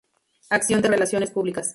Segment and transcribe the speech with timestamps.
[0.49, 1.69] Acción de relaciones públicas.